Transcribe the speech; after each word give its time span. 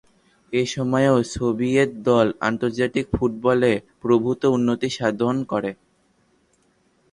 এ 0.53 0.63
সময়েও 0.67 1.17
সোভিয়েত 1.33 1.91
দল 2.05 2.27
আন্তর্জাতিক 2.41 3.05
ফুটবলে 3.13 3.71
প্রভূত 4.01 4.41
উন্নতি 4.55 4.89
সাধন 4.97 5.35
করে। 5.51 5.71